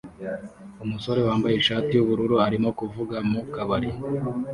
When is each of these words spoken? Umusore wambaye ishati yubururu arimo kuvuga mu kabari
Umusore 0.83 1.19
wambaye 1.27 1.55
ishati 1.57 1.91
yubururu 1.95 2.35
arimo 2.47 2.69
kuvuga 2.79 3.15
mu 3.29 3.41
kabari 3.53 3.89